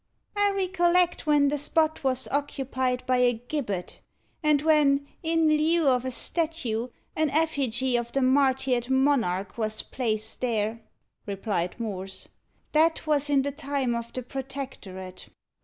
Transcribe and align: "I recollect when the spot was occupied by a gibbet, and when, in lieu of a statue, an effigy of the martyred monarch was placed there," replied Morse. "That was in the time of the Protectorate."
"I 0.35 0.49
recollect 0.53 1.27
when 1.27 1.49
the 1.49 1.59
spot 1.59 2.03
was 2.03 2.27
occupied 2.29 3.05
by 3.05 3.17
a 3.17 3.33
gibbet, 3.33 3.99
and 4.41 4.59
when, 4.63 5.05
in 5.21 5.47
lieu 5.47 5.87
of 5.87 6.05
a 6.05 6.09
statue, 6.09 6.87
an 7.15 7.29
effigy 7.29 7.95
of 7.97 8.11
the 8.11 8.23
martyred 8.23 8.89
monarch 8.89 9.59
was 9.59 9.83
placed 9.83 10.41
there," 10.41 10.81
replied 11.27 11.79
Morse. 11.79 12.27
"That 12.71 13.05
was 13.05 13.29
in 13.29 13.43
the 13.43 13.51
time 13.51 13.93
of 13.93 14.11
the 14.11 14.23
Protectorate." 14.23 15.29